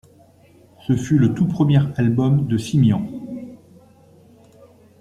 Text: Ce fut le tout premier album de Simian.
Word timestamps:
Ce 0.87 0.95
fut 0.95 1.19
le 1.19 1.31
tout 1.35 1.45
premier 1.45 1.79
album 1.97 2.47
de 2.47 2.57
Simian. 2.57 3.03